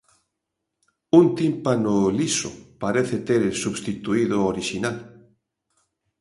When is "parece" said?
2.83-3.15